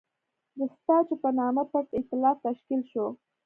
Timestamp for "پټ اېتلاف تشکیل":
1.71-2.81